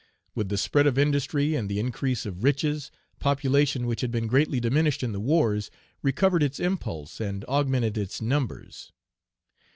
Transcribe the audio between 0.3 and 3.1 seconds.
With the spread of industry and the increase of riches,